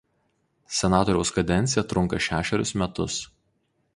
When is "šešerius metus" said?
2.29-3.21